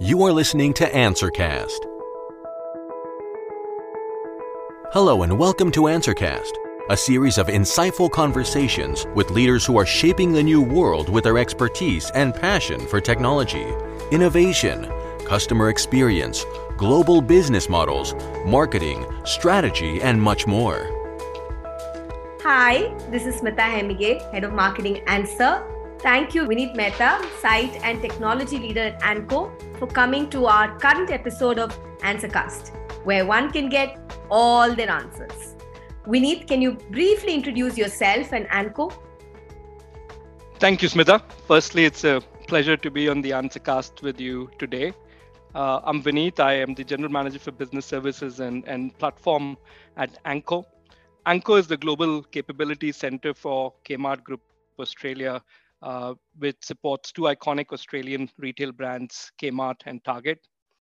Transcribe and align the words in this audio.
You 0.00 0.22
are 0.22 0.30
listening 0.30 0.74
to 0.74 0.88
Answercast. 0.88 1.78
Hello, 4.92 5.24
and 5.24 5.36
welcome 5.36 5.72
to 5.72 5.82
Answercast, 5.82 6.52
a 6.88 6.96
series 6.96 7.36
of 7.36 7.48
insightful 7.48 8.08
conversations 8.08 9.06
with 9.16 9.32
leaders 9.32 9.66
who 9.66 9.76
are 9.76 9.84
shaping 9.84 10.30
the 10.30 10.42
new 10.42 10.62
world 10.62 11.08
with 11.08 11.24
their 11.24 11.36
expertise 11.36 12.12
and 12.12 12.32
passion 12.32 12.78
for 12.86 13.00
technology, 13.00 13.66
innovation, 14.12 14.88
customer 15.24 15.68
experience, 15.68 16.44
global 16.76 17.20
business 17.20 17.68
models, 17.68 18.14
marketing, 18.46 19.04
strategy, 19.24 20.00
and 20.00 20.22
much 20.22 20.46
more. 20.46 20.94
Hi, 22.42 22.94
this 23.10 23.26
is 23.26 23.40
Smita 23.40 23.56
Hemige, 23.58 24.30
Head 24.30 24.44
of 24.44 24.52
Marketing 24.52 24.98
Answer. 25.08 25.64
Thank 26.00 26.32
you, 26.32 26.44
Vineet 26.44 26.76
Mehta, 26.76 27.20
Site 27.40 27.74
and 27.82 28.00
Technology 28.00 28.56
Leader 28.56 28.82
at 28.82 29.02
Anko, 29.02 29.50
for 29.80 29.88
coming 29.88 30.30
to 30.30 30.46
our 30.46 30.78
current 30.78 31.10
episode 31.10 31.58
of 31.58 31.76
Answercast, 32.02 32.70
where 33.04 33.26
one 33.26 33.50
can 33.50 33.68
get 33.68 33.98
all 34.30 34.72
their 34.76 34.90
answers. 34.90 35.56
Vineet, 36.06 36.46
can 36.46 36.62
you 36.62 36.74
briefly 36.92 37.34
introduce 37.34 37.76
yourself 37.76 38.32
and 38.32 38.46
Anko? 38.52 38.92
Thank 40.60 40.82
you, 40.82 40.88
Smita. 40.88 41.20
Firstly, 41.48 41.84
it's 41.84 42.04
a 42.04 42.22
pleasure 42.46 42.76
to 42.76 42.90
be 42.92 43.08
on 43.08 43.20
the 43.20 43.30
Answercast 43.32 44.00
with 44.02 44.20
you 44.20 44.50
today. 44.60 44.92
Uh, 45.56 45.80
I'm 45.82 46.00
Vineet. 46.00 46.38
I 46.38 46.54
am 46.54 46.74
the 46.74 46.84
General 46.84 47.10
Manager 47.10 47.40
for 47.40 47.50
Business 47.50 47.86
Services 47.86 48.38
and, 48.38 48.64
and 48.68 48.96
Platform 48.98 49.58
at 49.96 50.16
Anko. 50.24 50.64
Anko 51.26 51.56
is 51.56 51.66
the 51.66 51.76
Global 51.76 52.22
Capability 52.22 52.92
Center 52.92 53.34
for 53.34 53.74
Kmart 53.84 54.22
Group 54.22 54.42
Australia, 54.78 55.42
uh, 55.82 56.14
which 56.38 56.56
supports 56.62 57.12
two 57.12 57.22
iconic 57.22 57.72
Australian 57.72 58.28
retail 58.38 58.72
brands, 58.72 59.30
Kmart 59.40 59.76
and 59.86 60.02
Target. 60.04 60.38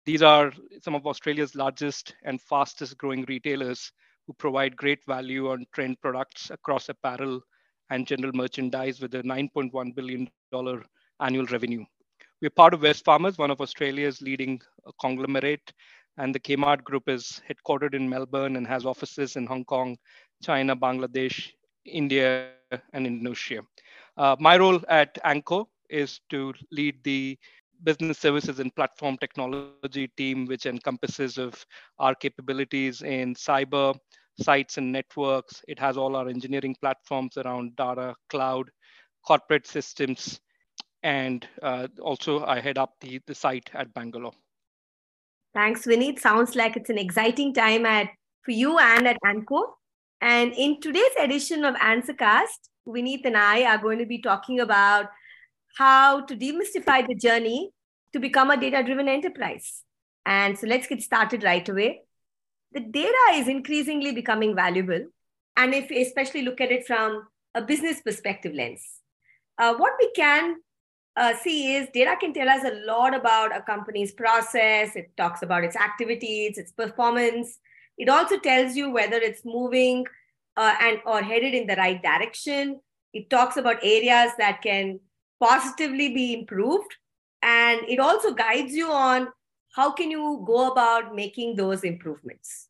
These 0.05 0.21
are 0.21 0.51
some 0.81 0.95
of 0.95 1.05
Australia's 1.05 1.55
largest 1.55 2.15
and 2.23 2.41
fastest 2.41 2.97
growing 2.97 3.25
retailers 3.27 3.91
who 4.25 4.33
provide 4.33 4.77
great 4.77 4.99
value 5.07 5.49
on 5.49 5.65
trend 5.73 5.99
products 6.01 6.49
across 6.49 6.89
apparel 6.89 7.41
and 7.89 8.07
general 8.07 8.31
merchandise 8.33 9.01
with 9.01 9.15
a 9.15 9.23
$9.1 9.23 9.95
billion 9.95 10.29
annual 11.19 11.45
revenue. 11.47 11.83
We're 12.41 12.49
part 12.51 12.73
of 12.73 12.81
Wesfarmers, 12.81 13.37
one 13.37 13.51
of 13.51 13.59
Australia's 13.59 14.21
leading 14.21 14.61
conglomerate, 15.01 15.73
and 16.17 16.33
the 16.33 16.39
Kmart 16.39 16.83
Group 16.83 17.09
is 17.09 17.41
headquartered 17.49 17.93
in 17.93 18.07
Melbourne 18.07 18.55
and 18.55 18.67
has 18.67 18.85
offices 18.85 19.35
in 19.35 19.45
Hong 19.45 19.65
Kong, 19.65 19.97
China, 20.41 20.75
Bangladesh, 20.75 21.49
India, 21.85 22.51
and 22.93 23.07
Indonesia. 23.07 23.61
Uh, 24.19 24.35
my 24.37 24.57
role 24.57 24.81
at 24.89 25.17
Anko 25.23 25.69
is 25.89 26.19
to 26.29 26.53
lead 26.71 27.01
the 27.05 27.37
business 27.85 28.17
services 28.19 28.59
and 28.59 28.75
platform 28.75 29.17
technology 29.17 30.11
team, 30.17 30.45
which 30.45 30.65
encompasses 30.65 31.37
of 31.37 31.65
our 31.99 32.13
capabilities 32.13 33.01
in 33.01 33.33
cyber, 33.33 33.97
sites 34.41 34.77
and 34.77 34.91
networks. 34.91 35.63
It 35.69 35.79
has 35.79 35.95
all 35.95 36.17
our 36.17 36.27
engineering 36.27 36.75
platforms 36.81 37.37
around 37.37 37.77
data, 37.77 38.13
cloud, 38.29 38.69
corporate 39.25 39.65
systems, 39.65 40.41
and 41.01 41.47
uh, 41.63 41.87
also 42.01 42.43
I 42.43 42.59
head 42.59 42.77
up 42.77 42.95
the, 42.99 43.21
the 43.25 43.33
site 43.33 43.69
at 43.73 43.93
Bangalore. 43.93 44.33
Thanks, 45.53 45.85
Vineet. 45.85 46.19
Sounds 46.19 46.57
like 46.57 46.75
it's 46.75 46.89
an 46.89 46.97
exciting 46.97 47.53
time 47.53 47.85
at 47.85 48.09
for 48.43 48.51
you 48.51 48.77
and 48.79 49.07
at 49.07 49.17
Anko. 49.25 49.78
And 50.21 50.53
in 50.53 50.81
today's 50.81 51.15
edition 51.19 51.63
of 51.63 51.75
Answercast, 51.75 52.69
Vineet 52.87 53.25
and 53.25 53.37
I 53.37 53.63
are 53.63 53.77
going 53.77 53.99
to 53.99 54.05
be 54.05 54.21
talking 54.21 54.59
about 54.59 55.05
how 55.77 56.21
to 56.21 56.35
demystify 56.35 57.07
the 57.07 57.15
journey 57.15 57.71
to 58.13 58.19
become 58.19 58.51
a 58.51 58.57
data 58.57 58.83
driven 58.83 59.07
enterprise. 59.07 59.83
And 60.25 60.57
so 60.57 60.67
let's 60.67 60.87
get 60.87 61.01
started 61.01 61.43
right 61.43 61.67
away. 61.67 62.01
The 62.73 62.81
data 62.81 63.17
is 63.33 63.47
increasingly 63.47 64.11
becoming 64.11 64.55
valuable. 64.55 65.07
And 65.55 65.73
if 65.73 65.89
we 65.89 66.01
especially 66.01 66.41
look 66.41 66.61
at 66.61 66.71
it 66.71 66.85
from 66.85 67.27
a 67.55 67.61
business 67.61 68.01
perspective 68.01 68.53
lens, 68.53 68.83
uh, 69.57 69.75
what 69.75 69.93
we 69.99 70.11
can 70.11 70.57
uh, 71.15 71.33
see 71.35 71.75
is 71.75 71.87
data 71.93 72.15
can 72.19 72.33
tell 72.33 72.47
us 72.47 72.63
a 72.63 72.85
lot 72.85 73.15
about 73.15 73.55
a 73.55 73.61
company's 73.61 74.11
process. 74.11 74.95
It 74.95 75.11
talks 75.17 75.41
about 75.41 75.63
its 75.63 75.75
activities, 75.75 76.57
its 76.57 76.71
performance. 76.71 77.59
It 77.97 78.07
also 78.07 78.37
tells 78.37 78.75
you 78.75 78.89
whether 78.91 79.17
it's 79.17 79.43
moving 79.43 80.05
uh, 80.59 80.75
and 80.81 80.99
or 81.05 81.21
headed 81.23 81.53
in 81.53 81.67
the 81.67 81.75
right 81.75 82.03
direction. 82.03 82.79
It 83.13 83.29
talks 83.29 83.57
about 83.57 83.77
areas 83.81 84.31
that 84.37 84.61
can 84.61 84.99
positively 85.39 86.13
be 86.13 86.33
improved, 86.33 86.95
and 87.41 87.81
it 87.87 87.99
also 87.99 88.33
guides 88.33 88.73
you 88.73 88.91
on 88.91 89.29
how 89.75 89.91
can 89.91 90.11
you 90.11 90.43
go 90.45 90.71
about 90.71 91.15
making 91.15 91.55
those 91.55 91.83
improvements. 91.83 92.67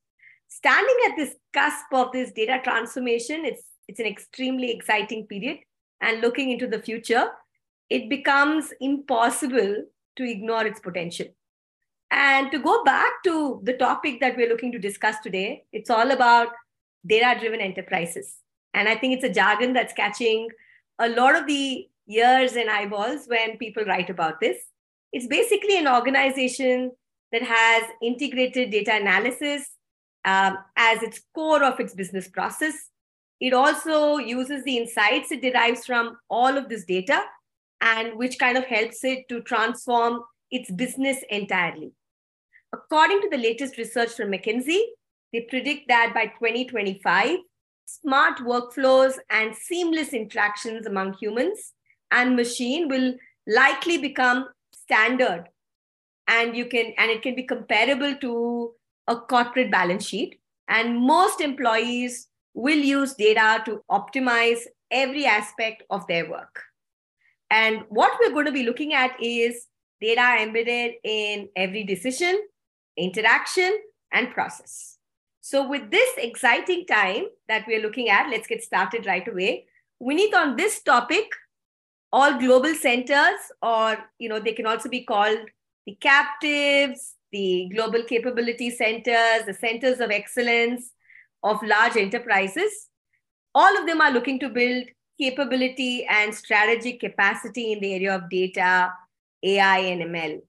Standing 0.47 0.95
at 1.07 1.16
this 1.17 1.35
cusp 1.53 1.94
of 1.94 2.11
this 2.11 2.31
data 2.31 2.59
transformation, 2.63 3.44
it's 3.44 3.63
it's 3.88 3.99
an 3.99 4.05
extremely 4.05 4.72
exciting 4.72 5.25
period, 5.25 5.57
and 5.99 6.22
looking 6.22 6.51
into 6.51 6.67
the 6.67 6.81
future, 6.91 7.25
it 7.89 8.07
becomes 8.07 8.72
impossible 8.79 9.75
to 10.16 10.31
ignore 10.31 10.66
its 10.66 10.79
potential. 10.79 11.28
And 12.11 12.51
to 12.51 12.59
go 12.59 12.83
back 12.83 13.23
to 13.25 13.61
the 13.63 13.73
topic 13.73 14.19
that 14.19 14.35
we're 14.38 14.49
looking 14.49 14.72
to 14.73 14.79
discuss 14.79 15.19
today, 15.23 15.63
it's 15.72 15.89
all 15.89 16.11
about 16.11 16.59
data 17.05 17.39
driven 17.39 17.61
enterprises. 17.61 18.35
And 18.73 18.87
I 18.87 18.95
think 18.95 19.15
it's 19.15 19.23
a 19.23 19.33
jargon 19.33 19.73
that's 19.73 19.93
catching 19.93 20.49
a 20.99 21.09
lot 21.09 21.35
of 21.35 21.47
the 21.47 21.87
ears 22.07 22.55
and 22.55 22.69
eyeballs 22.69 23.25
when 23.27 23.57
people 23.57 23.83
write 23.83 24.09
about 24.09 24.39
this. 24.39 24.57
It's 25.11 25.27
basically 25.27 25.77
an 25.77 25.87
organization 25.87 26.91
that 27.31 27.43
has 27.43 27.83
integrated 28.01 28.71
data 28.71 28.95
analysis 28.95 29.67
um, 30.25 30.57
as 30.75 31.01
its 31.01 31.21
core 31.33 31.63
of 31.63 31.79
its 31.79 31.93
business 31.93 32.27
process. 32.27 32.89
It 33.39 33.53
also 33.53 34.17
uses 34.17 34.63
the 34.63 34.77
insights 34.77 35.31
it 35.31 35.41
derives 35.41 35.85
from 35.85 36.17
all 36.29 36.57
of 36.57 36.67
this 36.67 36.83
data 36.83 37.21
and 37.81 38.17
which 38.17 38.37
kind 38.37 38.57
of 38.57 38.66
helps 38.66 39.03
it 39.03 39.29
to 39.29 39.41
transform 39.41 40.21
its 40.51 40.69
business 40.71 41.19
entirely. 41.29 41.93
According 42.73 43.21
to 43.21 43.29
the 43.29 43.37
latest 43.37 43.77
research 43.77 44.11
from 44.11 44.31
McKinsey, 44.31 44.81
they 45.34 45.41
predict 45.41 45.88
that 45.88 46.13
by 46.13 46.25
2025, 46.25 47.40
smart 47.85 48.40
workflows 48.40 49.13
and 49.29 49.56
seamless 49.56 50.13
interactions 50.13 50.85
among 50.85 51.13
humans 51.13 51.73
and 52.12 52.35
machine 52.35 52.88
will 52.88 53.16
likely 53.47 53.97
become 53.97 54.47
standard. 54.73 55.45
And 56.28 56.56
you 56.56 56.66
can 56.66 56.94
and 56.97 57.09
it 57.09 57.22
can 57.22 57.35
be 57.35 57.44
comparable 57.44 58.16
to 58.16 58.73
a 59.07 59.16
corporate 59.16 59.72
balance 59.72 60.06
sheet. 60.06 60.40
And 60.67 60.97
most 61.00 61.41
employees 61.41 62.28
will 62.53 62.78
use 62.78 63.16
data 63.16 63.63
to 63.66 63.84
optimize 63.90 64.59
every 64.91 65.25
aspect 65.25 65.84
of 65.90 66.06
their 66.07 66.29
work. 66.29 66.63
And 67.50 67.84
what 67.90 68.11
we're 68.19 68.31
going 68.31 68.46
to 68.46 68.51
be 68.51 68.63
looking 68.63 68.94
at 68.94 69.22
is 69.22 69.66
data 70.00 70.38
embedded 70.41 70.96
in 71.03 71.50
every 71.56 71.84
decision 71.84 72.40
interaction 72.97 73.79
and 74.11 74.29
process 74.31 74.98
so, 75.49 75.67
with 75.67 75.89
this 75.89 76.11
exciting 76.17 76.85
time 76.85 77.23
that 77.47 77.65
we're 77.67 77.81
looking 77.81 78.07
at, 78.07 78.29
let's 78.29 78.45
get 78.45 78.61
started 78.61 79.07
right 79.07 79.27
away. 79.27 79.65
Vineet 79.99 80.35
on 80.35 80.55
this 80.55 80.83
topic 80.83 81.25
all 82.13 82.37
global 82.37 82.75
centers, 82.75 83.39
or 83.63 83.97
you 84.19 84.29
know, 84.29 84.39
they 84.39 84.53
can 84.53 84.67
also 84.67 84.89
be 84.89 85.03
called 85.05 85.39
the 85.87 85.95
captives, 85.95 87.15
the 87.31 87.67
global 87.73 88.03
capability 88.03 88.69
centers, 88.69 89.47
the 89.47 89.57
centers 89.59 89.99
of 89.99 90.11
excellence 90.11 90.91
of 91.41 91.63
large 91.63 91.97
enterprises. 91.97 92.89
All 93.55 93.75
of 93.75 93.87
them 93.87 94.01
are 94.01 94.11
looking 94.11 94.39
to 94.41 94.49
build 94.49 94.83
capability 95.19 96.05
and 96.05 96.31
strategic 96.31 96.99
capacity 96.99 97.71
in 97.71 97.79
the 97.79 97.95
area 97.95 98.13
of 98.13 98.29
data, 98.29 98.93
AI, 99.41 99.79
and 99.79 100.03
ML. 100.13 100.41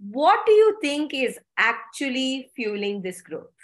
What 0.00 0.46
do 0.46 0.52
you 0.52 0.78
think 0.80 1.12
is 1.12 1.38
actually 1.58 2.50
fueling 2.56 3.02
this 3.02 3.20
growth? 3.20 3.57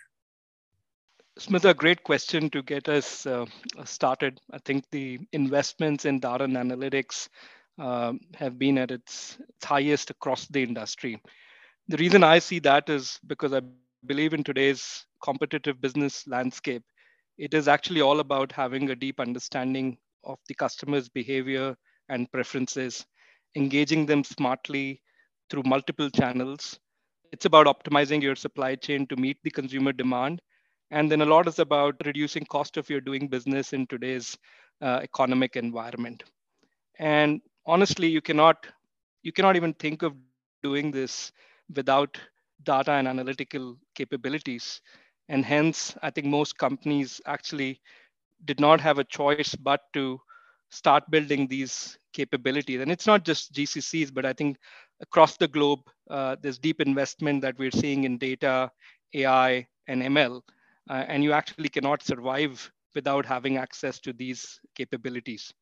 Smita, 1.39 1.75
great 1.77 2.03
question 2.03 2.49
to 2.51 2.63
get 2.63 2.89
us 2.89 3.27
uh, 3.27 3.47
started. 3.85 4.41
I 4.53 4.59
think 4.59 4.85
the 4.91 5.19
investments 5.33 6.05
in 6.05 6.21
data 6.21 6.45
and 6.45 6.57
analytics 6.57 7.29
uh, 7.79 8.13
have 8.35 8.59
been 8.59 8.79
at 8.79 8.91
its, 8.91 9.39
its 9.49 9.65
highest 9.65 10.11
across 10.11 10.47
the 10.49 10.63
industry. 10.63 11.21
The 11.89 11.97
reason 11.99 12.23
I 12.25 12.39
see 12.41 12.61
that 12.61 12.89
is 12.91 13.19
because 13.27 13.53
I 13.53 13.61
believe 13.61 13.91
in 13.93 14.05
today's 14.05 14.61
competitive 14.79 15.41
business 15.41 15.91
landscape, 15.91 16.51
it 17.13 17.29
is 17.29 17.43
actually 17.43 17.81
all 17.81 18.01
about 18.01 18.33
having 18.33 18.73
a 18.73 18.79
deep 18.79 19.09
understanding 19.09 19.97
of 20.25 20.39
the 20.49 20.55
customer's 20.55 21.09
behavior 21.09 21.77
and 22.09 22.31
preferences, 22.31 23.05
engaging 23.57 24.07
them 24.07 24.25
smartly 24.25 25.03
through 25.51 25.63
multiple 25.65 26.11
channels. 26.11 26.79
It's 27.33 27.47
about 27.47 27.67
optimizing 27.67 28.23
your 28.23 28.37
supply 28.37 28.77
chain 28.77 29.07
to 29.09 29.17
meet 29.17 29.39
the 29.43 29.51
consumer 29.51 29.93
demand 29.93 30.41
and 30.91 31.11
then 31.11 31.21
a 31.23 31.27
lot 31.27 31.47
is 31.49 31.59
about 31.59 31.95
reducing 32.05 32.45
cost 32.47 32.77
of 32.77 32.89
your 32.91 33.01
doing 33.01 33.29
business 33.29 33.73
in 33.73 33.87
today's 33.87 34.39
uh, 34.83 35.01
economic 35.03 35.57
environment 35.57 36.23
and 36.99 37.41
honestly 37.67 38.09
you 38.09 38.21
cannot 38.21 38.67
you 39.23 39.33
cannot 39.33 39.57
even 39.57 39.73
think 39.75 40.03
of 40.03 40.15
doing 40.17 40.91
this 40.91 41.33
without 41.75 42.19
data 42.65 42.93
and 42.93 43.09
analytical 43.09 43.77
capabilities. 43.95 44.81
And 45.29 45.45
hence, 45.45 45.97
I 46.03 46.11
think 46.11 46.27
most 46.27 46.59
companies 46.59 47.21
actually 47.27 47.81
did 48.45 48.61
not 48.61 48.81
have 48.81 48.99
a 48.99 49.05
choice 49.05 49.55
but 49.55 49.81
to 49.95 50.21
start 50.71 51.11
building 51.11 51.47
these 51.49 51.99
capabilities. 52.13 52.81
And 52.81 52.91
it's 52.91 53.07
not 53.07 53.25
just 53.25 53.53
GCCs, 53.53 54.11
but 54.13 54.25
I 54.25 54.33
think 54.33 54.59
across 55.01 55.37
the 55.37 55.49
globe, 55.49 55.81
uh, 56.11 56.37
there's 56.41 56.59
deep 56.59 56.81
investment 56.81 57.43
that 57.43 57.59
we're 57.59 57.71
seeing 57.71 58.05
in 58.05 58.19
data, 58.19 58.71
AI, 59.15 59.67
and 59.87 60.03
ML. 60.03 60.43
Uh, 60.89 61.05
and 61.09 61.23
you 61.25 61.33
actually 61.33 61.69
cannot 61.69 62.03
survive 62.03 62.71
without 62.95 63.25
having 63.27 63.57
access 63.57 63.99
to 64.01 64.13
these 64.13 64.61
capabilities. 64.75 65.53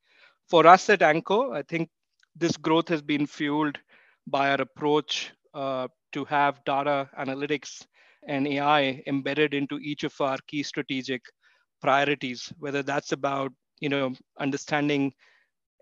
For 0.48 0.66
us 0.66 0.88
at 0.90 1.02
Anko, 1.02 1.52
I 1.52 1.62
think 1.62 1.88
this 2.36 2.56
growth 2.56 2.88
has 2.88 3.02
been 3.02 3.26
fueled 3.26 3.78
by 4.26 4.50
our 4.50 4.60
approach 4.62 5.32
uh, 5.54 5.88
to 6.12 6.24
have 6.26 6.64
data 6.64 7.08
analytics 7.18 7.86
and 8.26 8.46
AI 8.46 9.02
embedded 9.06 9.54
into 9.54 9.78
each 9.78 10.04
of 10.04 10.20
our 10.20 10.38
key 10.46 10.62
strategic 10.62 11.22
priorities, 11.80 12.52
whether 12.58 12.82
that's 12.82 13.12
about 13.12 13.52
you 13.80 13.88
know 13.88 14.14
understanding 14.38 15.12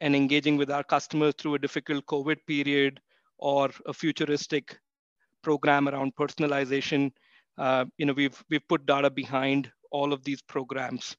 and 0.00 0.16
engaging 0.16 0.56
with 0.56 0.70
our 0.70 0.82
customers 0.84 1.34
through 1.38 1.54
a 1.54 1.58
difficult 1.58 2.06
COVID 2.06 2.36
period 2.46 3.00
or 3.38 3.70
a 3.86 3.93
futuristic 3.93 4.78
program 5.43 5.88
around 5.88 6.14
personalization. 6.16 7.10
Uh, 7.58 7.85
you 7.99 8.06
know, 8.06 8.12
we've 8.12 8.43
we've 8.50 8.67
put 8.69 8.87
data 8.87 9.11
behind 9.11 9.70
all 9.91 10.12
of 10.12 10.25
these 10.25 10.43
programs. 10.43 11.17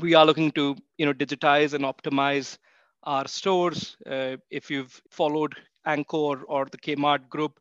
We 0.00 0.14
are 0.14 0.24
looking 0.26 0.50
to 0.52 0.76
you 0.98 1.06
know 1.06 1.12
digitize 1.12 1.74
and 1.74 1.84
optimize 1.84 2.58
our 3.04 3.26
stores. 3.26 3.96
Uh, 4.06 4.36
if 4.50 4.70
you've 4.70 5.00
followed 5.10 5.54
Anko 5.86 6.36
or 6.44 6.66
the 6.70 6.78
Kmart 6.78 7.28
group, 7.28 7.58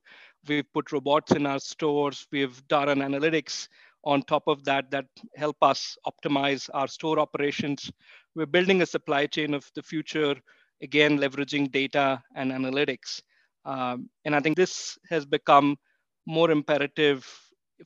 we've 0.48 0.72
put 0.74 0.92
robots 0.92 1.32
in 1.32 1.46
our 1.46 1.60
stores. 1.60 2.28
We've 2.32 2.62
data 2.68 2.92
and 2.92 3.02
analytics 3.02 3.68
on 4.04 4.24
top 4.24 4.44
of 4.48 4.64
that 4.64 4.90
that 4.92 5.06
help 5.36 5.58
us 5.62 5.98
optimize 6.08 6.70
our 6.74 6.88
store 6.88 7.20
operations. 7.20 7.92
We're 8.36 8.46
building 8.46 8.82
a 8.82 8.86
supply 8.86 9.28
chain 9.28 9.54
of 9.54 9.70
the 9.76 9.84
future, 9.84 10.36
again, 10.82 11.20
leveraging 11.20 11.72
data 11.72 12.22
and 12.36 12.52
analytics. 12.52 13.22
Um, 13.66 14.10
and 14.26 14.36
I 14.36 14.40
think 14.40 14.58
this 14.58 14.98
has 15.10 15.26
become 15.26 15.78
more 16.26 16.50
imperative 16.50 17.28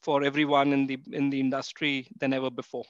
for 0.02 0.24
everyone 0.24 0.74
in 0.74 0.88
the 0.88 1.00
in 1.12 1.30
the 1.30 1.40
industry 1.40 2.08
than 2.20 2.34
ever 2.34 2.50
before. 2.50 2.86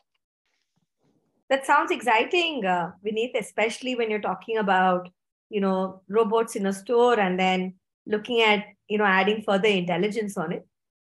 That 1.50 1.66
sounds 1.66 1.92
exciting, 1.92 2.66
uh, 2.66 2.92
Vineet, 3.06 3.38
especially 3.40 3.96
when 3.96 4.10
you're 4.10 4.20
talking 4.20 4.58
about 4.58 5.10
you 5.50 5.62
know 5.62 6.02
robots 6.10 6.56
in 6.56 6.66
a 6.66 6.74
store 6.74 7.20
and 7.20 7.40
then 7.40 7.76
looking 8.06 8.42
at 8.42 8.66
you 8.88 8.98
know 8.98 9.06
adding 9.06 9.44
further 9.44 9.68
intelligence 9.68 10.38
on 10.38 10.52
it. 10.52 10.68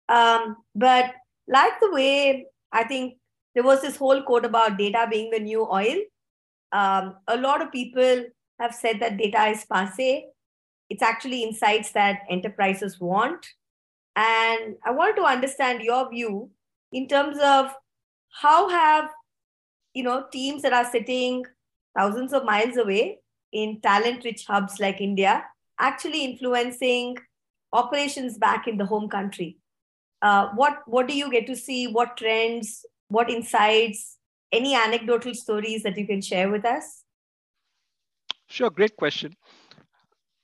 Um, 0.09 0.57
but 0.75 1.13
like 1.47 1.79
the 1.79 1.91
way 1.91 2.45
I 2.71 2.83
think 2.83 3.17
there 3.55 3.63
was 3.63 3.81
this 3.81 3.97
whole 3.97 4.21
quote 4.21 4.45
about 4.45 4.77
data 4.77 5.07
being 5.09 5.31
the 5.31 5.39
new 5.39 5.65
oil. 5.65 5.97
Um, 6.71 7.15
a 7.27 7.37
lot 7.37 7.61
of 7.61 7.71
people 7.71 8.25
have 8.59 8.73
said 8.73 8.99
that 8.99 9.17
data 9.17 9.45
is 9.45 9.65
passe. 9.65 10.25
It's 10.89 11.01
actually 11.01 11.43
insights 11.43 11.91
that 11.91 12.21
enterprises 12.29 12.99
want. 12.99 13.45
And 14.17 14.77
I 14.83 14.89
want 14.91 15.15
to 15.17 15.23
understand 15.23 15.83
your 15.83 16.09
view 16.09 16.49
in 16.91 17.07
terms 17.07 17.37
of 17.37 17.71
how 18.41 18.67
have 18.67 19.09
you 19.93 20.01
know 20.03 20.25
teams 20.31 20.63
that 20.63 20.73
are 20.73 20.89
sitting 20.89 21.45
thousands 21.95 22.33
of 22.33 22.43
miles 22.43 22.77
away 22.77 23.19
in 23.51 23.79
talent 23.81 24.23
rich 24.23 24.45
hubs 24.47 24.79
like 24.79 25.01
India 25.01 25.43
actually 25.79 26.25
influencing 26.25 27.15
operations 27.71 28.39
back 28.39 28.67
in 28.67 28.77
the 28.77 28.85
home 28.85 29.07
country? 29.07 29.57
Uh, 30.23 30.47
what 30.55 30.79
what 30.87 31.07
do 31.07 31.15
you 31.15 31.29
get 31.29 31.45
to 31.45 31.55
see? 31.55 31.85
What 31.85 32.17
trends? 32.17 32.87
What 33.09 33.29
insights? 33.29 34.17
Any 34.51 34.73
anecdotal 34.73 35.35
stories 35.35 35.83
that 35.83 35.97
you 35.97 36.07
can 36.07 36.21
share 36.21 36.49
with 36.49 36.65
us? 36.65 37.03
Sure 38.47 38.71
great 38.71 38.95
question 38.95 39.35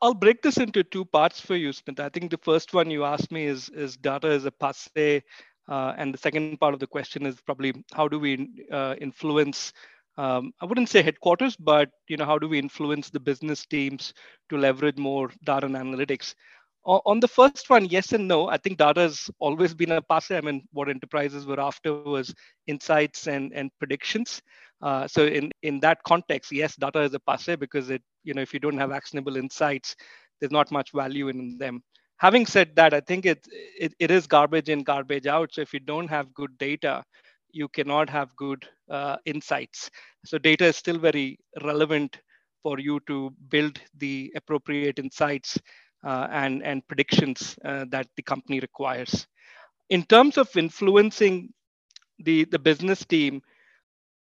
i'll 0.03 0.13
break 0.13 0.41
this 0.41 0.57
into 0.57 0.83
two 0.83 1.05
parts 1.05 1.39
for 1.39 1.55
you 1.55 1.69
Smita 1.69 2.01
i 2.01 2.09
think 2.09 2.29
the 2.29 2.43
first 2.49 2.73
one 2.73 2.89
you 2.89 3.03
asked 3.05 3.31
me 3.31 3.45
is 3.45 3.69
is 3.69 3.97
data 3.97 4.27
is 4.27 4.45
a 4.45 4.51
passe 4.51 5.23
uh, 5.69 5.93
and 5.97 6.13
the 6.13 6.17
second 6.17 6.59
part 6.59 6.73
of 6.73 6.79
the 6.79 6.87
question 6.95 7.25
is 7.25 7.39
probably 7.41 7.73
how 7.93 8.07
do 8.07 8.19
we 8.19 8.49
uh, 8.71 8.95
influence 8.99 9.71
um, 10.17 10.51
i 10.61 10.65
wouldn't 10.65 10.89
say 10.89 11.01
headquarters 11.01 11.55
but 11.55 11.89
you 12.07 12.17
know 12.17 12.25
how 12.25 12.37
do 12.37 12.49
we 12.49 12.59
influence 12.59 13.09
the 13.09 13.19
business 13.31 13.65
teams 13.65 14.13
to 14.49 14.57
leverage 14.57 14.97
more 14.97 15.31
data 15.45 15.65
and 15.65 15.75
analytics 15.75 16.35
on 16.85 17.19
the 17.21 17.27
first 17.27 17.69
one, 17.69 17.85
yes 17.85 18.11
and 18.11 18.27
no. 18.27 18.49
I 18.49 18.57
think 18.57 18.77
data 18.77 19.01
has 19.01 19.29
always 19.39 19.73
been 19.73 19.91
a 19.93 20.01
passe. 20.01 20.35
I 20.35 20.41
mean, 20.41 20.67
what 20.73 20.89
enterprises 20.89 21.45
were 21.45 21.59
after 21.59 21.93
was 21.93 22.33
insights 22.67 23.27
and, 23.27 23.53
and 23.53 23.71
predictions. 23.79 24.41
Uh, 24.83 25.07
so 25.07 25.25
in, 25.25 25.49
in 25.61 25.79
that 25.79 26.03
context, 26.03 26.51
yes, 26.51 26.75
data 26.75 27.01
is 27.01 27.13
a 27.13 27.19
passe 27.19 27.55
because 27.55 27.89
it, 27.89 28.01
you 28.25 28.33
know, 28.33 28.41
if 28.41 28.53
you 28.53 28.59
don't 28.59 28.77
have 28.77 28.91
actionable 28.91 29.37
insights, 29.37 29.95
there's 30.39 30.51
not 30.51 30.71
much 30.71 30.91
value 30.93 31.29
in 31.29 31.57
them. 31.57 31.81
Having 32.17 32.45
said 32.47 32.75
that, 32.75 32.93
I 32.93 32.99
think 32.99 33.25
it, 33.25 33.47
it, 33.79 33.93
it 33.99 34.11
is 34.11 34.27
garbage 34.27 34.69
in, 34.69 34.83
garbage 34.83 35.25
out. 35.25 35.53
So 35.53 35.61
if 35.61 35.73
you 35.73 35.79
don't 35.79 36.09
have 36.09 36.33
good 36.33 36.57
data, 36.57 37.03
you 37.51 37.69
cannot 37.69 38.09
have 38.09 38.35
good 38.35 38.67
uh, 38.89 39.17
insights. 39.25 39.89
So 40.25 40.37
data 40.37 40.65
is 40.65 40.75
still 40.75 40.97
very 40.99 41.39
relevant 41.63 42.19
for 42.61 42.79
you 42.79 42.99
to 43.07 43.31
build 43.49 43.79
the 43.97 44.33
appropriate 44.35 44.99
insights 44.99 45.57
uh, 46.05 46.27
and, 46.31 46.63
and 46.63 46.85
predictions 46.87 47.57
uh, 47.63 47.85
that 47.89 48.07
the 48.17 48.23
company 48.23 48.59
requires. 48.59 49.27
In 49.89 50.03
terms 50.03 50.37
of 50.37 50.49
influencing 50.57 51.53
the, 52.19 52.45
the 52.45 52.59
business 52.59 53.05
team, 53.05 53.41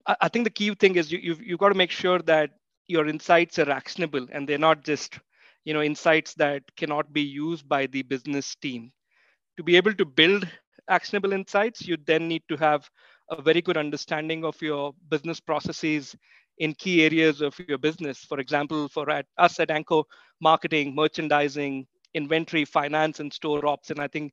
I, 0.06 0.28
think 0.28 0.44
the 0.44 0.50
key 0.50 0.74
thing 0.74 0.96
is 0.96 1.10
you, 1.10 1.18
you've, 1.20 1.42
you've 1.42 1.58
got 1.58 1.70
to 1.70 1.74
make 1.74 1.90
sure 1.90 2.20
that 2.20 2.50
your 2.86 3.08
insights 3.08 3.58
are 3.58 3.70
actionable 3.70 4.26
and 4.32 4.48
they're 4.48 4.58
not 4.58 4.84
just 4.84 5.18
you 5.64 5.74
know 5.74 5.82
insights 5.82 6.34
that 6.34 6.62
cannot 6.76 7.12
be 7.12 7.22
used 7.22 7.68
by 7.68 7.86
the 7.86 8.02
business 8.02 8.54
team 8.54 8.92
to 9.56 9.64
be 9.64 9.76
able 9.76 9.92
to 9.94 10.04
build 10.04 10.46
actionable 10.88 11.32
insights 11.32 11.86
you 11.86 11.96
then 12.06 12.28
need 12.28 12.42
to 12.48 12.56
have 12.56 12.88
a 13.30 13.42
very 13.42 13.60
good 13.60 13.76
understanding 13.76 14.44
of 14.44 14.60
your 14.62 14.94
business 15.08 15.40
processes 15.40 16.14
in 16.58 16.74
key 16.74 17.04
areas 17.04 17.40
of 17.40 17.58
your 17.68 17.78
business. 17.78 18.18
For 18.18 18.38
example, 18.40 18.88
for 18.88 19.10
at, 19.10 19.26
us 19.38 19.60
at 19.60 19.70
Anko, 19.70 20.04
marketing, 20.40 20.94
merchandising, 20.94 21.86
inventory, 22.14 22.64
finance, 22.64 23.20
and 23.20 23.32
store 23.32 23.66
ops. 23.66 23.90
And 23.90 24.00
I 24.00 24.08
think 24.08 24.32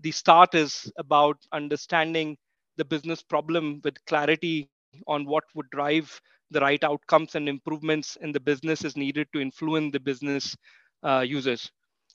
the 0.00 0.12
start 0.12 0.54
is 0.54 0.90
about 0.98 1.38
understanding 1.52 2.36
the 2.76 2.84
business 2.84 3.22
problem 3.22 3.80
with 3.84 4.04
clarity 4.06 4.68
on 5.06 5.24
what 5.24 5.44
would 5.54 5.70
drive 5.70 6.20
the 6.50 6.60
right 6.60 6.82
outcomes 6.84 7.34
and 7.34 7.48
improvements 7.48 8.16
in 8.20 8.32
the 8.32 8.40
business 8.40 8.84
is 8.84 8.96
needed 8.96 9.26
to 9.32 9.40
influence 9.40 9.92
the 9.92 10.00
business 10.00 10.56
uh, 11.02 11.24
users. 11.26 11.70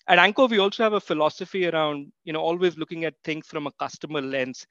At 0.08 0.20
Anko, 0.20 0.48
we 0.48 0.60
also 0.60 0.84
have 0.84 0.94
a 0.94 1.00
philosophy 1.00 1.68
around, 1.68 2.12
you 2.24 2.34
know, 2.34 2.42
always 2.42 2.78
looking 2.78 3.06
at 3.06 3.14
things 3.24 3.48
from 3.48 3.68
a 3.68 3.72
customer 3.80 4.22
lens, 4.22 4.66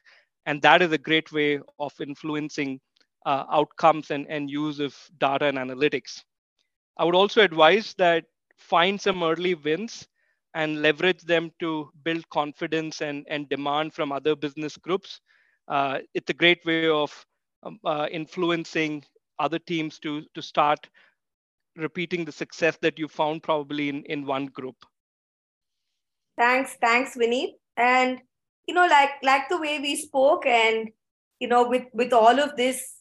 and 0.47 0.61
that 0.63 0.83
is 0.83 0.93
a 0.93 0.99
great 0.99 1.31
way 1.33 1.61
of 1.79 1.93
influencing 2.01 2.81
uh, 3.27 3.45
outcomes 3.51 4.11
and, 4.11 4.27
and 4.29 4.51
use 4.51 4.81
of 4.81 4.97
data 5.19 5.47
and 5.47 5.59
analytics. 5.59 6.23
I 6.97 7.05
would 7.05 7.15
also 7.15 7.43
advise 7.43 7.95
that 7.99 8.25
find 8.57 9.01
some 9.01 9.23
early 9.23 9.55
wins 9.55 10.09
and 10.55 10.83
leverage 10.83 11.23
them 11.23 11.53
to 11.61 11.91
build 12.03 12.29
confidence 12.31 13.01
and, 13.01 13.25
and 13.29 13.49
demand 13.49 13.95
from 13.95 14.11
other 14.13 14.35
business 14.35 14.77
groups. 14.77 15.21
Uh, 15.69 15.99
it's 16.15 16.31
a 16.31 16.35
great 16.35 16.65
way 16.65 16.89
of 16.89 17.13
um, 17.63 17.79
uh, 17.85 18.07
influencing 18.11 19.05
other 19.39 19.59
teams 19.59 19.99
to, 20.01 20.23
to 20.35 20.43
start 20.43 20.89
repeating 21.77 22.25
the 22.25 22.33
success 22.33 22.77
that 22.83 22.99
you 22.99 23.09
found 23.09 23.43
probably 23.43 23.89
in, 23.89 24.03
in 24.05 24.27
one 24.27 24.47
group. 24.47 24.77
Thanks, 26.37 26.77
thanks, 26.81 27.17
Vineet. 27.17 27.55
And 27.77 28.21
you 28.67 28.75
know, 28.75 28.87
like 28.87 29.11
like 29.23 29.49
the 29.49 29.59
way 29.59 29.79
we 29.79 29.97
spoke, 29.97 30.45
and 30.47 30.91
you 31.41 31.49
know, 31.49 31.69
with 31.69 31.85
with 31.93 32.13
all 32.13 32.39
of 32.39 32.57
this 32.57 32.99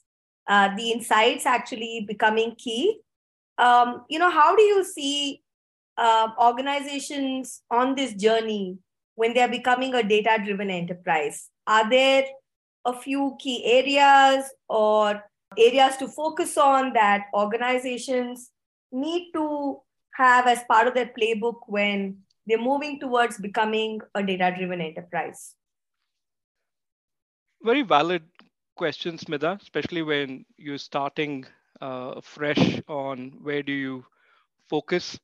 uh, 0.47 0.73
the 0.75 0.91
insights 0.91 1.45
actually 1.45 2.05
becoming 2.07 2.55
key. 2.55 3.01
Um, 3.57 4.05
you 4.09 4.17
know, 4.17 4.29
how 4.29 4.55
do 4.55 4.63
you 4.63 4.83
see 4.83 5.43
uh, 5.97 6.29
organizations 6.39 7.61
on 7.69 7.95
this 7.95 8.13
journey 8.13 8.77
when 9.15 9.33
they 9.33 9.41
are 9.41 9.49
becoming 9.49 9.93
a 9.93 10.03
data 10.03 10.37
driven 10.43 10.69
enterprise? 10.69 11.49
Are 11.65 11.89
there 11.89 12.25
a 12.87 12.93
few 12.93 13.35
key 13.39 13.63
areas 13.65 14.45
or 14.67 15.21
areas 15.57 15.97
to 15.97 16.07
focus 16.07 16.57
on 16.57 16.93
that 16.93 17.25
organizations 17.33 18.51
need 18.91 19.31
to 19.33 19.79
have 20.15 20.47
as 20.47 20.63
part 20.63 20.87
of 20.87 20.93
their 20.93 21.11
playbook 21.19 21.59
when 21.67 22.17
they're 22.47 22.57
moving 22.57 22.99
towards 22.99 23.37
becoming 23.37 23.99
a 24.15 24.23
data 24.23 24.53
driven 24.57 24.81
enterprise? 24.81 25.53
Very 27.61 27.81
valid 27.81 28.23
question, 28.75 29.17
Smita, 29.17 29.61
especially 29.61 30.01
when 30.01 30.45
you're 30.57 30.77
starting 30.77 31.45
uh, 31.81 32.21
fresh 32.21 32.81
on 32.87 33.33
where 33.41 33.61
do 33.61 33.73
you 33.73 34.05
focus. 34.69 35.19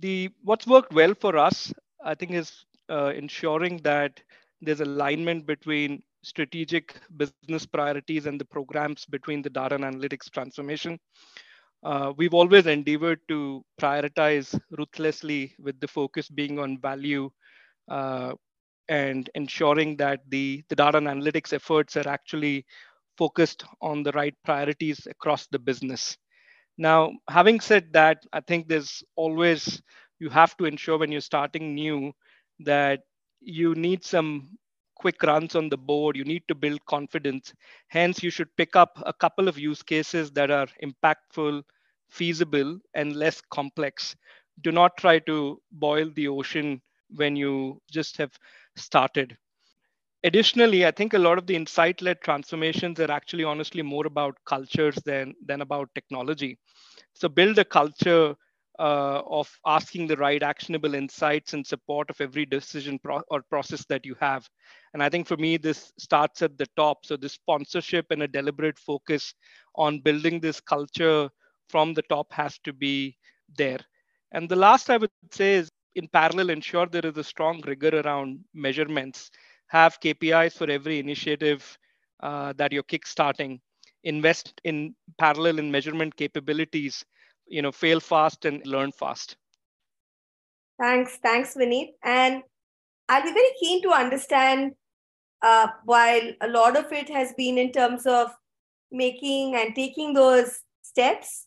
The 0.00 0.30
what's 0.42 0.66
worked 0.66 0.92
well 0.92 1.14
for 1.14 1.36
us, 1.36 1.72
I 2.04 2.14
think, 2.14 2.32
is 2.32 2.64
uh, 2.88 3.12
ensuring 3.14 3.78
that 3.78 4.20
there's 4.62 4.80
alignment 4.80 5.46
between 5.46 6.02
strategic 6.22 6.96
business 7.16 7.66
priorities 7.66 8.26
and 8.26 8.40
the 8.40 8.44
programs 8.44 9.06
between 9.06 9.42
the 9.42 9.50
data 9.50 9.74
and 9.74 9.84
analytics 9.84 10.30
transformation. 10.30 10.98
Uh, 11.82 12.12
we've 12.16 12.34
always 12.34 12.66
endeavored 12.66 13.20
to 13.28 13.64
prioritize 13.80 14.58
ruthlessly 14.78 15.54
with 15.58 15.80
the 15.80 15.88
focus 15.88 16.28
being 16.28 16.58
on 16.58 16.78
value 16.80 17.30
uh, 17.90 18.32
and 18.88 19.30
ensuring 19.34 19.96
that 19.96 20.20
the, 20.28 20.62
the 20.68 20.76
data 20.76 20.98
and 20.98 21.06
analytics 21.06 21.52
efforts 21.52 21.96
are 21.96 22.08
actually 22.08 22.66
focused 23.16 23.64
on 23.80 24.02
the 24.02 24.12
right 24.12 24.34
priorities 24.44 25.06
across 25.06 25.46
the 25.48 25.58
business. 25.58 26.16
Now, 26.76 27.12
having 27.28 27.60
said 27.60 27.92
that, 27.92 28.22
I 28.32 28.40
think 28.40 28.68
there's 28.68 29.02
always, 29.16 29.82
you 30.18 30.30
have 30.30 30.56
to 30.58 30.64
ensure 30.64 30.98
when 30.98 31.12
you're 31.12 31.20
starting 31.20 31.74
new 31.74 32.12
that 32.60 33.00
you 33.40 33.74
need 33.74 34.04
some 34.04 34.50
quick 35.00 35.22
runs 35.24 35.56
on 35.56 35.70
the 35.70 35.78
board. 35.78 36.16
You 36.16 36.24
need 36.24 36.44
to 36.48 36.54
build 36.54 36.84
confidence. 36.86 37.54
Hence, 37.88 38.22
you 38.22 38.30
should 38.30 38.56
pick 38.56 38.76
up 38.76 39.02
a 39.06 39.12
couple 39.14 39.48
of 39.48 39.58
use 39.58 39.82
cases 39.82 40.32
that 40.32 40.50
are 40.50 40.68
impactful, 40.82 41.62
feasible, 42.10 42.78
and 42.94 43.16
less 43.16 43.40
complex. 43.50 44.16
Do 44.62 44.72
not 44.72 44.96
try 44.98 45.20
to 45.20 45.62
boil 45.72 46.10
the 46.14 46.28
ocean 46.28 46.82
when 47.16 47.36
you 47.36 47.82
just 47.90 48.18
have 48.18 48.38
started. 48.76 49.36
Additionally, 50.24 50.86
I 50.86 50.92
think 50.92 51.14
a 51.14 51.18
lot 51.18 51.38
of 51.38 51.46
the 51.46 51.56
insight 51.56 52.02
led 52.02 52.20
transformations 52.22 53.00
are 53.00 53.10
actually 53.10 53.44
honestly 53.44 53.82
more 53.82 54.06
about 54.06 54.36
cultures 54.46 54.96
than, 55.04 55.34
than 55.44 55.60
about 55.62 55.94
technology. 55.94 56.58
So, 57.14 57.28
build 57.28 57.58
a 57.58 57.64
culture 57.64 58.36
uh, 58.80 59.22
of 59.28 59.60
asking 59.66 60.08
the 60.08 60.16
right 60.16 60.42
actionable 60.42 60.94
insights 60.94 61.54
in 61.54 61.64
support 61.64 62.10
of 62.10 62.20
every 62.20 62.46
decision 62.46 62.98
pro- 62.98 63.22
or 63.30 63.42
process 63.50 63.84
that 63.86 64.06
you 64.06 64.16
have. 64.20 64.48
And 64.94 65.02
I 65.02 65.10
think 65.10 65.28
for 65.28 65.36
me, 65.38 65.58
this 65.58 65.92
starts 65.98 66.42
at 66.42 66.58
the 66.58 66.66
top. 66.76 67.06
So, 67.06 67.16
this 67.16 67.34
sponsorship 67.34 68.06
and 68.10 68.22
a 68.24 68.28
deliberate 68.28 68.78
focus 68.78 69.34
on 69.76 70.00
building 70.00 70.40
this 70.40 70.60
culture 70.60 71.30
from 71.68 71.94
the 71.94 72.02
top 72.02 72.32
has 72.32 72.58
to 72.64 72.72
be 72.72 73.18
there. 73.56 73.80
And 74.32 74.48
the 74.48 74.56
last 74.56 74.90
I 74.90 74.98
would 74.98 75.12
say 75.14 75.40
is 75.40 75.70
in 75.94 76.08
parallel, 76.08 76.50
ensure 76.50 76.86
there 76.86 77.06
is 77.06 77.16
a 77.18 77.24
strong 77.24 77.60
rigor 77.66 78.00
around 78.00 78.44
measurements. 78.54 79.30
Have 79.68 80.00
KPIs 80.00 80.54
for 80.56 80.70
every 80.70 80.98
initiative 80.98 81.78
uh, 82.20 82.52
that 82.54 82.72
you're 82.72 82.82
kickstarting. 82.82 83.60
Invest 84.04 84.60
in 84.64 84.94
parallel 85.18 85.58
in 85.58 85.70
measurement 85.70 86.16
capabilities 86.16 87.04
you 87.50 87.62
know 87.62 87.72
fail 87.72 88.00
fast 88.00 88.44
and 88.44 88.66
learn 88.66 88.92
fast. 88.92 89.36
Thanks 90.78 91.18
thanks 91.22 91.54
vineet 91.54 91.90
and 92.02 92.42
i'll 93.10 93.22
be 93.22 93.32
very 93.32 93.52
keen 93.60 93.82
to 93.82 93.90
understand 93.90 94.72
uh, 95.42 95.66
while 95.84 96.32
a 96.40 96.48
lot 96.48 96.76
of 96.76 96.90
it 96.90 97.10
has 97.10 97.34
been 97.36 97.58
in 97.58 97.70
terms 97.72 98.06
of 98.06 98.30
making 98.90 99.56
and 99.56 99.74
taking 99.74 100.14
those 100.14 100.60
steps 100.82 101.46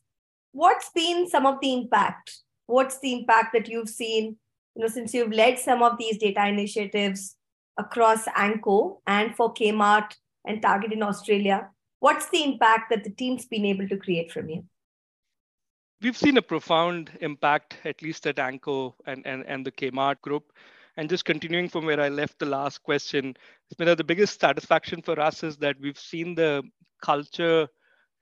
what's 0.51 0.89
been 0.91 1.27
some 1.27 1.45
of 1.45 1.59
the 1.61 1.73
impact? 1.73 2.39
What's 2.67 2.99
the 2.99 3.13
impact 3.13 3.53
that 3.53 3.67
you've 3.67 3.89
seen 3.89 4.37
you 4.75 4.81
know 4.81 4.87
since 4.87 5.13
you've 5.13 5.33
led 5.33 5.59
some 5.59 5.83
of 5.83 5.97
these 5.97 6.17
data 6.17 6.47
initiatives 6.47 7.35
across 7.77 8.25
Anko 8.35 9.01
and 9.05 9.35
for 9.35 9.53
kmart 9.53 10.13
and 10.45 10.61
target 10.61 10.93
in 10.93 11.03
australia? 11.03 11.69
What's 11.99 12.29
the 12.29 12.43
impact 12.43 12.89
that 12.91 13.03
the 13.03 13.09
team's 13.09 13.45
been 13.45 13.65
able 13.65 13.87
to 13.87 13.97
create 13.97 14.31
from 14.31 14.49
you 14.49 14.65
we've 16.03 16.17
seen 16.17 16.37
a 16.37 16.41
profound 16.41 17.11
impact, 17.21 17.77
at 17.85 18.01
least 18.01 18.27
at 18.27 18.39
Anko 18.39 18.95
and, 19.07 19.25
and, 19.25 19.45
and 19.47 19.65
the 19.65 19.71
Kmart 19.71 20.21
group. 20.21 20.51
And 20.97 21.09
just 21.09 21.25
continuing 21.25 21.69
from 21.69 21.85
where 21.85 21.99
I 22.01 22.09
left 22.09 22.39
the 22.39 22.45
last 22.45 22.83
question, 22.83 23.35
Smita, 23.73 23.97
the 23.97 24.03
biggest 24.03 24.39
satisfaction 24.39 25.01
for 25.01 25.19
us 25.19 25.43
is 25.43 25.57
that 25.57 25.77
we've 25.79 25.97
seen 25.99 26.35
the 26.35 26.63
culture 27.01 27.67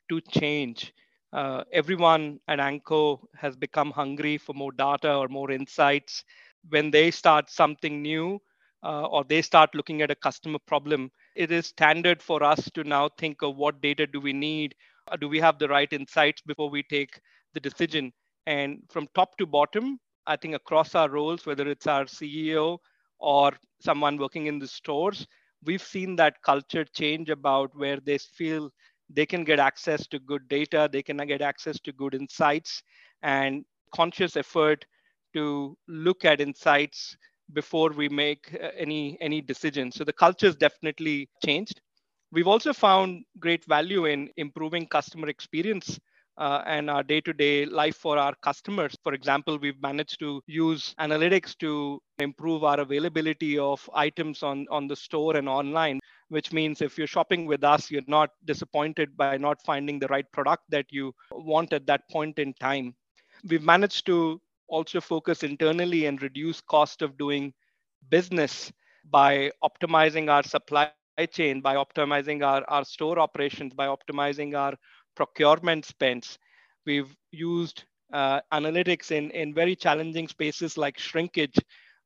to 0.09 0.21
change. 0.31 0.93
Uh, 1.33 1.63
everyone 1.73 2.39
at 2.47 2.59
Anko 2.59 3.27
has 3.35 3.55
become 3.55 3.91
hungry 3.91 4.37
for 4.37 4.53
more 4.53 4.71
data 4.71 5.15
or 5.15 5.27
more 5.27 5.51
insights. 5.51 6.23
When 6.69 6.91
they 6.91 7.11
start 7.11 7.49
something 7.49 8.01
new 8.01 8.39
uh, 8.83 9.05
or 9.05 9.23
they 9.25 9.41
start 9.41 9.75
looking 9.75 10.01
at 10.01 10.11
a 10.11 10.15
customer 10.15 10.59
problem, 10.67 11.11
it 11.35 11.51
is 11.51 11.67
standard 11.67 12.21
for 12.21 12.43
us 12.43 12.69
to 12.75 12.83
now 12.83 13.09
think 13.17 13.41
of 13.41 13.57
what 13.57 13.81
data 13.81 14.07
do 14.07 14.19
we 14.21 14.33
need? 14.33 14.75
Do 15.19 15.27
we 15.27 15.39
have 15.39 15.59
the 15.59 15.67
right 15.67 15.91
insights 15.91 16.41
before 16.41 16.69
we 16.69 16.83
take 16.83 17.19
the 17.53 17.59
decision. 17.59 18.11
And 18.47 18.79
from 18.89 19.07
top 19.15 19.37
to 19.37 19.45
bottom, 19.45 19.99
I 20.27 20.35
think 20.35 20.55
across 20.55 20.95
our 20.95 21.09
roles, 21.09 21.45
whether 21.45 21.67
it's 21.67 21.87
our 21.87 22.05
CEO 22.05 22.77
or 23.19 23.53
someone 23.81 24.17
working 24.17 24.47
in 24.47 24.59
the 24.59 24.67
stores, 24.67 25.27
we've 25.63 25.81
seen 25.81 26.15
that 26.17 26.41
culture 26.43 26.85
change 26.85 27.29
about 27.29 27.71
where 27.75 27.99
they 27.99 28.17
feel 28.17 28.71
they 29.09 29.25
can 29.25 29.43
get 29.43 29.59
access 29.59 30.07
to 30.07 30.19
good 30.19 30.47
data, 30.47 30.89
they 30.91 31.03
can 31.03 31.17
get 31.17 31.41
access 31.41 31.79
to 31.81 31.91
good 31.91 32.13
insights, 32.13 32.81
and 33.23 33.65
conscious 33.93 34.37
effort 34.37 34.85
to 35.33 35.77
look 35.87 36.25
at 36.25 36.41
insights 36.41 37.15
before 37.53 37.89
we 37.91 38.07
make 38.09 38.57
uh, 38.61 38.69
any 38.77 39.17
any 39.21 39.41
decision. 39.41 39.91
So 39.91 40.03
the 40.03 40.13
culture 40.13 40.47
has 40.47 40.55
definitely 40.55 41.29
changed. 41.45 41.81
We've 42.31 42.47
also 42.47 42.71
found 42.73 43.25
great 43.39 43.65
value 43.65 44.05
in 44.05 44.29
improving 44.37 44.87
customer 44.87 45.27
experience 45.27 45.99
uh, 46.41 46.63
and 46.65 46.89
our 46.89 47.03
day-to-day 47.03 47.65
life 47.65 47.95
for 47.95 48.17
our 48.17 48.33
customers. 48.41 48.95
For 49.03 49.13
example, 49.13 49.59
we've 49.59 49.81
managed 49.81 50.19
to 50.21 50.41
use 50.47 50.95
analytics 50.99 51.55
to 51.59 52.01
improve 52.17 52.63
our 52.63 52.79
availability 52.79 53.59
of 53.59 53.87
items 53.93 54.41
on, 54.41 54.65
on 54.71 54.87
the 54.87 54.95
store 54.95 55.37
and 55.37 55.47
online, 55.47 55.99
which 56.29 56.51
means 56.51 56.81
if 56.81 56.97
you're 56.97 57.05
shopping 57.05 57.45
with 57.45 57.63
us, 57.63 57.91
you're 57.91 58.01
not 58.07 58.31
disappointed 58.45 59.15
by 59.15 59.37
not 59.37 59.61
finding 59.63 59.99
the 59.99 60.07
right 60.07 60.25
product 60.31 60.63
that 60.69 60.87
you 60.89 61.13
want 61.31 61.73
at 61.73 61.85
that 61.85 62.09
point 62.09 62.39
in 62.39 62.53
time. 62.55 62.95
We've 63.47 63.63
managed 63.63 64.07
to 64.07 64.41
also 64.67 64.99
focus 64.99 65.43
internally 65.43 66.07
and 66.07 66.21
reduce 66.23 66.59
cost 66.61 67.03
of 67.03 67.17
doing 67.19 67.53
business 68.09 68.71
by 69.11 69.51
optimizing 69.63 70.31
our 70.31 70.43
supply 70.43 70.89
chain, 71.31 71.61
by 71.61 71.75
optimizing 71.75 72.43
our, 72.43 72.63
our 72.67 72.85
store 72.85 73.19
operations, 73.19 73.73
by 73.75 73.85
optimizing 73.87 74.57
our 74.57 74.73
procurement 75.15 75.85
spends. 75.85 76.37
We've 76.85 77.15
used 77.31 77.83
uh, 78.13 78.41
analytics 78.53 79.11
in, 79.11 79.31
in 79.31 79.53
very 79.53 79.75
challenging 79.75 80.27
spaces 80.27 80.77
like 80.77 80.97
shrinkage 80.97 81.57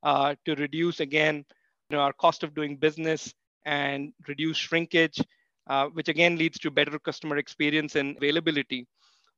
uh, 0.02 0.34
to 0.44 0.54
reduce, 0.54 1.00
again, 1.00 1.44
you 1.90 1.96
know, 1.96 2.02
our 2.02 2.12
cost 2.12 2.42
of 2.42 2.54
doing 2.54 2.76
business 2.76 3.32
and 3.64 4.12
reduce 4.28 4.56
shrinkage, 4.56 5.20
uh, 5.68 5.86
which 5.86 6.08
again 6.08 6.36
leads 6.36 6.58
to 6.58 6.70
better 6.70 6.98
customer 6.98 7.36
experience 7.38 7.96
and 7.96 8.16
availability. 8.16 8.86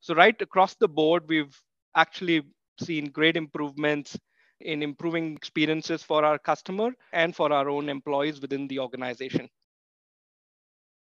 So 0.00 0.14
right 0.14 0.40
across 0.40 0.74
the 0.74 0.88
board, 0.88 1.24
we've 1.28 1.56
actually 1.96 2.42
seen 2.80 3.06
great 3.06 3.36
improvements 3.36 4.18
in 4.60 4.82
improving 4.82 5.34
experiences 5.34 6.02
for 6.02 6.24
our 6.24 6.38
customer 6.38 6.90
and 7.12 7.34
for 7.34 7.52
our 7.52 7.68
own 7.68 7.88
employees 7.88 8.40
within 8.40 8.68
the 8.68 8.78
organization. 8.78 9.48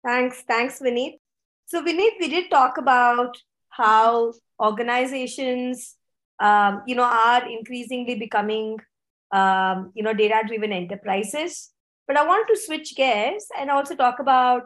Thanks. 0.04 0.44
Thanks, 0.48 0.80
Vineet. 0.80 1.20
So, 1.70 1.84
Vineet, 1.84 2.14
we 2.20 2.30
did 2.30 2.50
talk 2.50 2.80
about 2.80 3.38
how 3.70 4.34
organizations, 4.60 5.98
um, 6.40 6.82
you 6.88 6.96
know, 6.96 7.04
are 7.04 7.48
increasingly 7.48 8.16
becoming, 8.16 8.80
um, 9.32 9.92
you 9.94 10.02
know, 10.02 10.12
data-driven 10.12 10.72
enterprises. 10.72 11.70
But 12.08 12.18
I 12.18 12.26
want 12.26 12.48
to 12.48 12.58
switch 12.58 12.96
gears 12.96 13.46
and 13.56 13.70
also 13.70 13.94
talk 13.96 14.18
about 14.20 14.64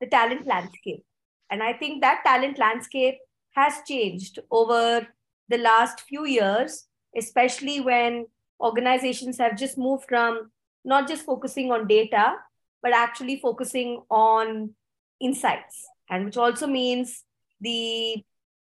the 0.00 0.06
talent 0.06 0.46
landscape. 0.46 1.04
And 1.50 1.62
I 1.62 1.74
think 1.74 2.00
that 2.00 2.22
talent 2.24 2.58
landscape 2.58 3.18
has 3.54 3.74
changed 3.86 4.38
over 4.50 5.06
the 5.50 5.58
last 5.58 6.00
few 6.08 6.24
years, 6.24 6.86
especially 7.14 7.80
when 7.80 8.28
organizations 8.62 9.36
have 9.36 9.58
just 9.58 9.76
moved 9.76 10.06
from 10.08 10.50
not 10.86 11.06
just 11.06 11.26
focusing 11.26 11.70
on 11.70 11.86
data, 11.86 12.36
but 12.82 12.94
actually 12.94 13.40
focusing 13.40 14.00
on 14.08 14.74
insights 15.20 15.86
and 16.10 16.24
which 16.24 16.36
also 16.36 16.66
means 16.66 17.24
the 17.60 18.24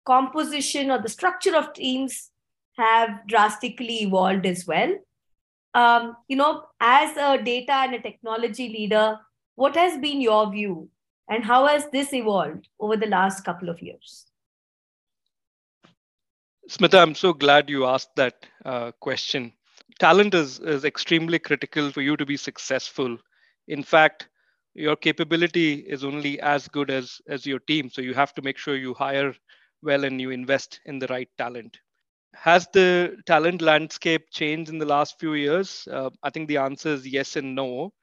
composition 0.06 0.92
or 0.92 1.02
the 1.02 1.10
structure 1.10 1.56
of 1.56 1.74
teams 1.74 2.32
have 2.78 3.28
drastically 3.28 4.04
evolved 4.04 4.46
as 4.46 4.66
well. 4.68 4.94
Um, 5.74 6.16
you 6.28 6.38
know, 6.38 6.64
as 6.80 7.18
a 7.18 7.42
data 7.42 7.74
and 7.74 7.96
a 7.96 8.02
technology 8.02 8.70
leader, 8.70 9.20
what 9.56 9.76
has 9.76 9.98
been 10.00 10.22
your 10.22 10.52
view 10.52 10.90
and 11.30 11.44
how 11.44 11.66
has 11.68 11.90
this 11.92 12.14
evolved 12.14 12.68
over 12.80 12.96
the 12.96 13.08
last 13.08 13.44
couple 13.44 13.70
of 13.70 13.82
years? 13.82 14.26
Smita, 16.70 17.02
I'm 17.02 17.16
so 17.16 17.34
glad 17.34 17.70
you 17.70 17.86
asked 17.86 18.16
that 18.16 18.46
uh, 18.64 18.92
question. 19.00 19.54
Talent 20.00 20.34
is, 20.34 20.60
is 20.60 20.84
extremely 20.84 21.40
critical 21.40 21.92
for 21.92 22.02
you 22.02 22.18
to 22.18 22.26
be 22.26 22.38
successful. 22.38 23.18
In 23.68 23.84
fact, 23.84 24.30
your 24.76 24.96
capability 24.98 25.76
is 25.76 26.04
only 26.06 26.40
as 26.42 26.68
good 26.70 26.92
as 26.92 27.22
as 27.28 27.46
your 27.48 27.60
team 27.60 27.90
so 27.90 28.02
you 28.02 28.14
have 28.14 28.34
to 28.36 28.44
make 28.44 28.58
sure 28.58 28.76
you 28.76 28.94
hire 28.94 29.34
well 29.82 30.06
and 30.06 30.22
you 30.22 30.32
invest 30.32 30.82
in 30.86 31.00
the 31.00 31.08
right 31.08 31.30
talent 31.38 31.80
Has 32.36 32.68
the 32.74 33.18
talent 33.26 33.62
landscape 33.62 34.30
changed 34.32 34.70
in 34.72 34.80
the 34.80 34.86
last 34.86 35.20
few 35.20 35.34
years? 35.34 35.88
Uh, 35.92 36.10
I 36.24 36.30
think 36.32 36.48
the 36.48 36.58
answer 36.58 36.90
is 36.90 37.08
yes 37.08 37.36
and 37.36 37.56
no. 37.56 37.94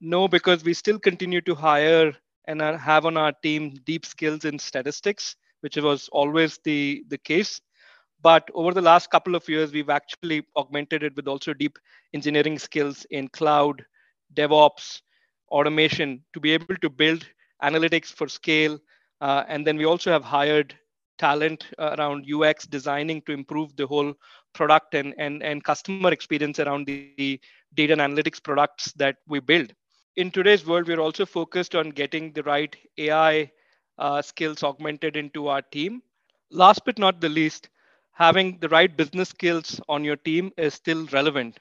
No, 0.00 0.28
because 0.28 0.64
we 0.64 0.74
still 0.74 0.98
continue 0.98 1.40
to 1.42 1.54
hire 1.54 2.12
and 2.46 2.60
have 2.62 3.06
on 3.06 3.16
our 3.16 3.32
team 3.42 3.74
deep 3.84 4.04
skills 4.06 4.44
in 4.44 4.58
statistics, 4.58 5.36
which 5.60 5.76
was 5.76 6.08
always 6.10 6.58
the, 6.64 7.04
the 7.08 7.18
case. 7.18 7.60
But 8.22 8.48
over 8.54 8.72
the 8.74 8.82
last 8.82 9.10
couple 9.10 9.34
of 9.36 9.48
years, 9.48 9.72
we've 9.72 9.90
actually 9.90 10.36
augmented 10.48 10.94
it 10.94 11.08
with 11.08 11.20
also 11.20 11.46
deep 11.46 11.70
engineering 12.12 12.58
skills 12.58 13.04
in 13.10 13.28
cloud, 13.28 13.84
DevOps, 14.34 15.02
automation 15.50 16.24
to 16.34 16.40
be 16.40 16.52
able 16.52 16.70
to 16.76 16.82
build 16.82 17.18
analytics 17.56 18.06
for 18.06 18.22
scale. 18.28 18.78
Uh, 19.20 19.44
and 19.48 19.66
then 19.66 19.76
we 19.76 19.84
also 19.84 20.10
have 20.10 20.24
hired 20.24 20.74
talent 21.18 21.66
around 21.78 22.24
UX 22.26 22.66
designing 22.66 23.22
to 23.22 23.32
improve 23.32 23.76
the 23.76 23.86
whole 23.86 24.14
product 24.54 24.94
and, 24.94 25.14
and, 25.18 25.42
and 25.42 25.64
customer 25.64 26.02
experience 26.02 26.48
around 26.48 26.74
the, 26.76 26.94
the 26.96 27.40
data 27.74 27.80
and 27.92 28.00
analytics 28.00 28.42
products 28.42 28.92
that 28.92 29.16
we 29.26 29.38
build. 29.40 29.72
In 30.16 30.30
today's 30.30 30.66
world, 30.66 30.86
we're 30.86 31.00
also 31.00 31.24
focused 31.24 31.74
on 31.74 31.90
getting 31.90 32.32
the 32.32 32.42
right 32.42 32.74
AI 32.98 33.50
uh, 33.98 34.22
skills 34.22 34.62
augmented 34.62 35.16
into 35.16 35.48
our 35.48 35.62
team. 35.62 36.02
Last 36.50 36.84
but 36.84 36.98
not 36.98 37.20
the 37.20 37.28
least, 37.28 37.68
having 38.12 38.58
the 38.60 38.68
right 38.68 38.94
business 38.96 39.30
skills 39.30 39.80
on 39.88 40.04
your 40.04 40.16
team 40.16 40.52
is 40.56 40.74
still 40.74 41.06
relevant. 41.06 41.58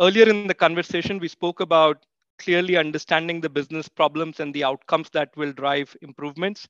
Earlier 0.00 0.28
in 0.28 0.38
the 0.40 0.46
conversation, 0.46 1.10
we 1.10 1.20
spoke 1.20 1.60
about 1.60 2.04
clearly 2.38 2.76
understanding 2.76 3.40
the 3.40 3.48
business 3.48 3.88
problems 3.88 4.40
and 4.40 4.54
the 4.54 4.64
outcomes 4.64 5.10
that 5.10 5.36
will 5.36 5.52
drive 5.52 5.96
improvements. 6.02 6.68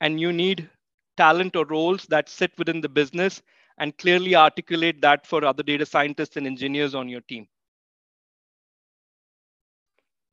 And 0.00 0.20
you 0.20 0.32
need 0.32 0.68
talent 1.16 1.56
or 1.56 1.66
roles 1.66 2.04
that 2.06 2.28
sit 2.28 2.52
within 2.58 2.80
the 2.80 2.88
business 2.88 3.42
and 3.78 3.96
clearly 3.98 4.34
articulate 4.34 5.00
that 5.02 5.26
for 5.26 5.44
other 5.44 5.62
data 5.62 5.86
scientists 5.86 6.36
and 6.36 6.46
engineers 6.46 6.94
on 6.94 7.08
your 7.08 7.20
team. 7.22 7.46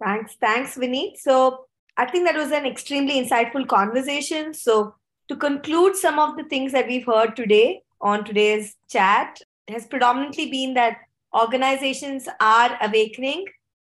Thanks. 0.03 0.35
Thanks, 0.39 0.77
Vineet. 0.77 1.17
So 1.17 1.65
I 1.97 2.05
think 2.05 2.27
that 2.27 2.35
was 2.35 2.51
an 2.51 2.65
extremely 2.65 3.23
insightful 3.23 3.67
conversation. 3.67 4.53
So 4.53 4.95
to 5.29 5.35
conclude 5.35 5.95
some 5.95 6.19
of 6.19 6.37
the 6.37 6.43
things 6.43 6.71
that 6.73 6.87
we've 6.87 7.05
heard 7.05 7.35
today 7.35 7.81
on 8.01 8.23
today's 8.23 8.75
chat 8.89 9.39
has 9.67 9.87
predominantly 9.87 10.51
been 10.51 10.73
that 10.75 10.97
organizations 11.33 12.27
are 12.39 12.77
awakening 12.81 13.45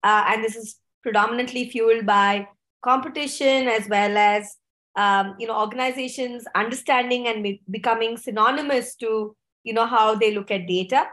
uh, 0.02 0.24
and 0.28 0.44
this 0.44 0.56
is 0.56 0.76
predominantly 1.02 1.70
fueled 1.70 2.06
by 2.06 2.48
competition 2.82 3.68
as 3.68 3.88
well 3.88 4.16
as 4.16 4.56
um, 4.96 5.34
you 5.38 5.46
know 5.46 5.58
organizations 5.60 6.44
understanding 6.54 7.28
and 7.28 7.58
becoming 7.70 8.16
synonymous 8.16 8.94
to 8.96 9.36
you 9.64 9.72
know 9.72 9.86
how 9.86 10.14
they 10.14 10.34
look 10.34 10.50
at 10.50 10.66
data. 10.66 11.06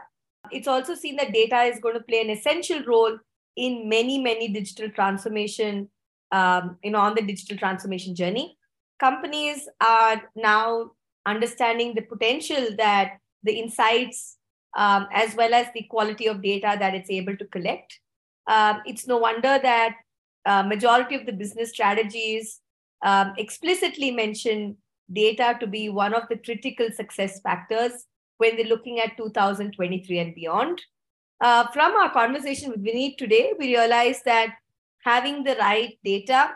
It's 0.50 0.68
also 0.68 0.94
seen 0.94 1.16
that 1.16 1.32
data 1.32 1.62
is 1.62 1.80
going 1.80 1.94
to 1.94 2.02
play 2.02 2.20
an 2.20 2.30
essential 2.30 2.82
role 2.84 3.18
in 3.56 3.88
many 3.88 4.18
many 4.18 4.48
digital 4.48 4.90
transformation 4.90 5.88
um, 6.32 6.76
you 6.82 6.90
know 6.90 7.00
on 7.00 7.14
the 7.14 7.22
digital 7.22 7.56
transformation 7.56 8.14
journey. 8.14 8.56
Companies 9.00 9.68
are 9.80 10.22
now 10.36 10.92
understanding 11.26 11.94
the 11.94 12.02
potential 12.02 12.68
that 12.78 13.18
the 13.42 13.52
insights 13.52 14.38
um, 14.76 15.06
as 15.12 15.34
well 15.36 15.54
as 15.54 15.66
the 15.74 15.82
quality 15.82 16.26
of 16.26 16.42
data 16.42 16.76
that 16.78 16.94
it's 16.94 17.10
able 17.10 17.36
to 17.36 17.44
collect 17.46 18.00
um, 18.46 18.82
it's 18.86 19.06
no 19.06 19.18
wonder 19.18 19.58
that 19.62 19.96
uh, 20.46 20.62
majority 20.62 21.14
of 21.14 21.26
the 21.26 21.32
business 21.32 21.70
strategies 21.70 22.60
um, 23.04 23.32
explicitly 23.38 24.10
mention 24.10 24.76
data 25.12 25.56
to 25.60 25.66
be 25.66 25.88
one 25.88 26.14
of 26.14 26.22
the 26.28 26.36
critical 26.36 26.88
success 26.92 27.40
factors 27.40 28.06
when 28.38 28.56
they're 28.56 28.66
looking 28.66 29.00
at 29.00 29.16
2023 29.16 30.18
and 30.18 30.34
beyond. 30.34 30.80
Uh, 31.40 31.66
from 31.72 31.92
our 31.96 32.10
conversation 32.10 32.70
with 32.70 32.84
Vineet 32.84 33.16
today, 33.16 33.52
we 33.58 33.76
realized 33.76 34.24
that 34.24 34.54
having 35.02 35.44
the 35.44 35.56
right 35.56 35.98
data, 36.04 36.50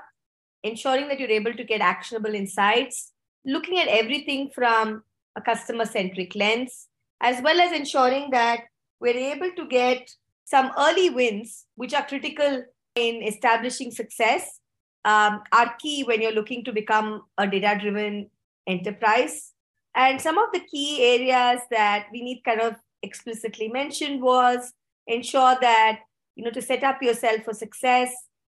ensuring 0.63 1.09
that 1.09 1.21
you're 1.21 1.31
able 1.31 1.53
to 1.53 1.65
get 1.65 1.81
actionable 1.81 2.35
insights, 2.35 3.13
looking 3.45 3.79
at 3.79 3.89
everything 3.89 4.51
from 4.55 5.03
a 5.37 5.41
customer 5.41 5.85
centric 5.85 6.35
lens, 6.35 6.89
as 7.21 7.43
well 7.43 7.61
as 7.61 7.73
ensuring 7.73 8.31
that 8.31 8.61
we're 9.01 9.17
able 9.17 9.51
to 9.57 9.67
get 9.67 10.11
some 10.49 10.73
early 10.79 11.11
wins, 11.11 11.67
which 11.77 11.93
are 11.93 12.07
critical 12.07 12.65
in 12.95 13.23
establishing 13.23 13.91
success, 13.91 14.61
um, 15.05 15.43
are 15.53 15.75
key 15.79 16.05
when 16.05 16.23
you're 16.23 16.33
looking 16.33 16.65
to 16.65 16.73
become 16.73 17.23
a 17.37 17.47
data 17.47 17.79
driven 17.79 18.31
enterprise. 18.67 19.53
And 19.95 20.21
some 20.21 20.39
of 20.39 20.47
the 20.55 20.61
key 20.61 21.03
areas 21.03 21.61
that 21.71 22.07
we 22.13 22.23
need 22.23 22.43
kind 22.45 22.63
of 22.63 22.77
explicitly 23.03 23.69
mentioned 23.69 24.23
was 24.23 24.73
ensure 25.07 25.57
that, 25.61 26.01
you 26.35 26.45
know, 26.45 26.51
to 26.51 26.63
set 26.63 26.83
up 26.83 27.03
yourself 27.03 27.45
for 27.45 27.53
success, 27.53 28.11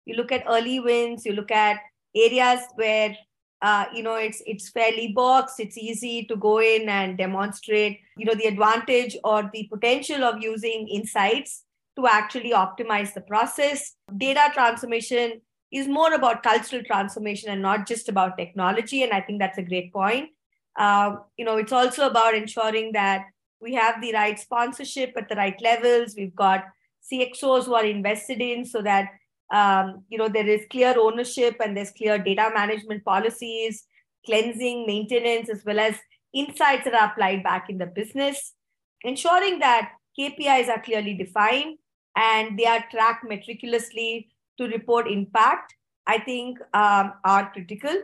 you 0.06 0.14
look 0.14 0.32
at 0.32 0.44
early 0.48 0.80
wins, 0.80 1.26
you 1.26 1.32
look 1.32 1.50
at 1.50 1.78
areas 2.16 2.60
where 2.76 3.14
uh, 3.60 3.84
you 3.94 4.02
know 4.02 4.16
it's 4.16 4.42
it's 4.44 4.70
fairly 4.70 5.12
boxed 5.14 5.60
it's 5.60 5.78
easy 5.78 6.24
to 6.24 6.34
go 6.34 6.58
in 6.60 6.88
and 6.88 7.16
demonstrate 7.16 8.00
you 8.16 8.26
know 8.26 8.34
the 8.34 8.46
advantage 8.46 9.16
or 9.22 9.48
the 9.54 9.68
potential 9.72 10.24
of 10.24 10.42
using 10.42 10.88
insights 10.88 11.62
to 11.96 12.06
actually 12.06 12.52
optimize 12.52 13.14
the 13.14 13.20
process. 13.20 13.94
Data 14.16 14.50
transformation 14.52 15.40
is 15.72 15.88
more 15.88 16.12
about 16.12 16.42
cultural 16.42 16.82
transformation 16.82 17.50
and 17.50 17.62
not 17.62 17.86
just 17.86 18.08
about 18.08 18.36
technology. 18.36 19.02
And 19.02 19.12
I 19.12 19.20
think 19.20 19.38
that's 19.38 19.58
a 19.58 19.62
great 19.62 19.92
point. 19.92 20.30
Uh, 20.78 21.16
you 21.36 21.44
know, 21.44 21.56
it's 21.56 21.72
also 21.72 22.06
about 22.06 22.34
ensuring 22.34 22.92
that 22.92 23.26
we 23.60 23.74
have 23.74 24.00
the 24.00 24.12
right 24.12 24.38
sponsorship 24.38 25.12
at 25.16 25.28
the 25.28 25.36
right 25.36 25.60
levels. 25.62 26.14
We've 26.16 26.34
got 26.34 26.64
CXOs 27.10 27.64
who 27.64 27.74
are 27.74 27.84
invested 27.84 28.40
in 28.40 28.64
so 28.64 28.82
that 28.82 29.10
um, 29.52 30.04
you 30.08 30.16
know 30.16 30.28
there 30.28 30.46
is 30.46 30.62
clear 30.70 30.94
ownership 30.98 31.56
and 31.62 31.76
there's 31.76 31.90
clear 31.90 32.18
data 32.18 32.50
management 32.54 33.04
policies, 33.04 33.84
cleansing, 34.24 34.86
maintenance, 34.86 35.48
as 35.48 35.62
well 35.64 35.78
as 35.78 35.96
insights 36.34 36.84
that 36.84 36.94
are 36.94 37.10
applied 37.12 37.42
back 37.42 37.68
in 37.68 37.78
the 37.78 37.86
business. 37.86 38.54
Ensuring 39.02 39.58
that 39.58 39.92
KPIs 40.18 40.68
are 40.68 40.80
clearly 40.80 41.14
defined 41.14 41.78
and 42.16 42.58
they 42.58 42.66
are 42.66 42.84
tracked 42.90 43.24
meticulously 43.24 44.28
to 44.58 44.64
report 44.64 45.08
impact, 45.08 45.74
I 46.06 46.18
think 46.18 46.58
um, 46.74 47.14
are 47.24 47.50
critical. 47.52 47.94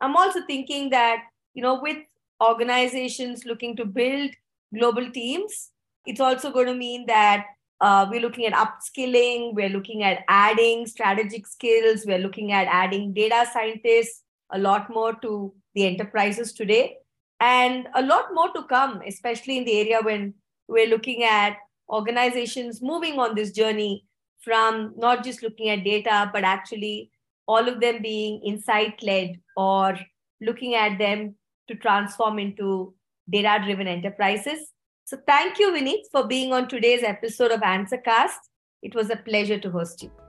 I'm 0.00 0.16
also 0.16 0.40
thinking 0.46 0.90
that, 0.90 1.24
you 1.54 1.62
know, 1.62 1.80
with 1.80 1.98
organizations 2.42 3.44
looking 3.44 3.76
to 3.76 3.84
build 3.84 4.30
global 4.74 5.10
teams, 5.10 5.70
it's 6.06 6.20
also 6.20 6.50
going 6.50 6.66
to 6.66 6.74
mean 6.74 7.06
that 7.06 7.46
uh, 7.80 8.06
we're 8.10 8.20
looking 8.20 8.46
at 8.46 8.54
upskilling, 8.54 9.54
we're 9.54 9.68
looking 9.68 10.02
at 10.02 10.24
adding 10.28 10.86
strategic 10.86 11.46
skills, 11.46 12.04
we're 12.06 12.18
looking 12.18 12.52
at 12.52 12.66
adding 12.68 13.12
data 13.12 13.46
scientists, 13.52 14.22
a 14.50 14.58
lot 14.58 14.88
more 14.90 15.14
to 15.14 15.52
the 15.74 15.86
enterprises 15.86 16.52
today, 16.52 16.96
and 17.40 17.88
a 17.94 18.02
lot 18.02 18.26
more 18.32 18.52
to 18.52 18.64
come, 18.64 19.02
especially 19.06 19.58
in 19.58 19.64
the 19.64 19.78
area 19.78 20.00
when 20.02 20.34
we're 20.66 20.88
looking 20.88 21.22
at 21.22 21.56
organizations 21.90 22.80
moving 22.82 23.18
on 23.18 23.34
this 23.34 23.52
journey 23.52 24.04
from 24.40 24.94
not 24.96 25.24
just 25.24 25.42
looking 25.42 25.68
at 25.70 25.84
data, 25.84 26.30
but 26.32 26.44
actually 26.44 27.10
all 27.46 27.68
of 27.68 27.80
them 27.80 28.02
being 28.02 28.40
insight 28.44 29.02
led 29.02 29.40
or 29.56 29.98
looking 30.40 30.74
at 30.74 30.98
them 30.98 31.34
to 31.68 31.74
transform 31.74 32.38
into 32.38 32.94
data 33.28 33.62
driven 33.64 33.86
enterprises. 33.86 34.72
So, 35.04 35.18
thank 35.26 35.58
you, 35.58 35.72
Vineet, 35.72 36.02
for 36.12 36.26
being 36.26 36.52
on 36.52 36.68
today's 36.68 37.02
episode 37.02 37.50
of 37.50 37.60
AnswerCast. 37.60 38.36
It 38.82 38.94
was 38.94 39.10
a 39.10 39.16
pleasure 39.16 39.58
to 39.58 39.70
host 39.70 40.02
you. 40.02 40.27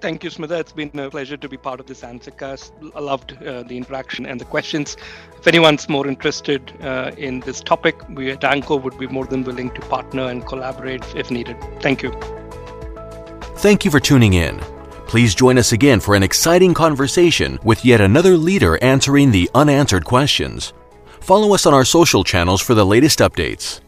Thank 0.00 0.24
you, 0.24 0.30
Smita. 0.30 0.60
It's 0.60 0.72
been 0.72 0.90
a 0.98 1.10
pleasure 1.10 1.38
to 1.38 1.48
be 1.48 1.56
part 1.56 1.80
of 1.80 1.86
this 1.86 2.02
Answercast. 2.02 2.70
I 2.94 3.00
loved 3.00 3.42
uh, 3.42 3.62
the 3.62 3.76
interaction 3.76 4.26
and 4.26 4.38
the 4.38 4.44
questions. 4.44 4.96
If 5.38 5.46
anyone's 5.46 5.88
more 5.88 6.06
interested 6.06 6.72
uh, 6.82 7.12
in 7.16 7.40
this 7.40 7.62
topic, 7.62 7.96
we 8.10 8.30
at 8.30 8.44
Anko 8.44 8.76
would 8.76 8.98
be 8.98 9.06
more 9.06 9.26
than 9.26 9.42
willing 9.42 9.70
to 9.70 9.80
partner 9.82 10.24
and 10.28 10.46
collaborate 10.46 11.02
if 11.16 11.30
needed. 11.30 11.56
Thank 11.80 12.02
you. 12.02 12.12
Thank 13.56 13.86
you 13.86 13.90
for 13.90 14.00
tuning 14.00 14.34
in. 14.34 14.58
Please 15.06 15.34
join 15.34 15.56
us 15.56 15.72
again 15.72 16.00
for 16.00 16.14
an 16.14 16.22
exciting 16.22 16.74
conversation 16.74 17.58
with 17.64 17.84
yet 17.84 18.00
another 18.00 18.36
leader 18.36 18.78
answering 18.82 19.30
the 19.30 19.48
unanswered 19.54 20.04
questions. 20.04 20.74
Follow 21.20 21.54
us 21.54 21.64
on 21.64 21.72
our 21.72 21.84
social 21.84 22.22
channels 22.22 22.60
for 22.60 22.74
the 22.74 22.84
latest 22.84 23.20
updates. 23.20 23.80